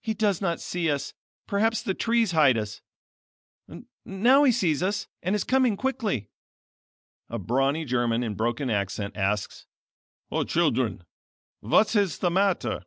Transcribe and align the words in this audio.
He 0.00 0.14
does 0.14 0.40
not 0.40 0.58
see 0.58 0.90
us, 0.90 1.12
perhaps 1.46 1.82
the 1.82 1.92
trees 1.92 2.32
hide 2.32 2.56
us. 2.56 2.80
Now 4.06 4.42
he 4.44 4.52
sees 4.52 4.82
us, 4.82 5.06
and 5.22 5.34
is 5.36 5.44
coming 5.44 5.76
quickly." 5.76 6.30
A 7.28 7.38
brawny 7.38 7.84
German 7.84 8.22
in 8.22 8.36
broken 8.36 8.70
accent 8.70 9.18
asks: 9.18 9.66
"O 10.30 10.44
children, 10.44 11.04
what 11.58 11.94
is 11.94 12.20
the 12.20 12.30
matter?" 12.30 12.86